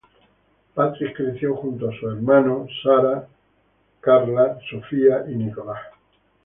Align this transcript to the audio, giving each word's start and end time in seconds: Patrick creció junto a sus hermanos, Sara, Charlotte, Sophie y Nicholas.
Patrick 0.73 1.15
creció 1.15 1.55
junto 1.57 1.87
a 1.87 1.91
sus 1.91 2.13
hermanos, 2.15 2.71
Sara, 2.81 3.27
Charlotte, 4.03 4.59
Sophie 4.67 5.11
y 5.31 5.35
Nicholas. 5.35 5.79